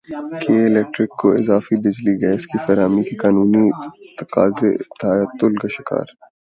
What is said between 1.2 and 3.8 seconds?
کو اضافی بجلی گیس کی فراہمی کے قانونی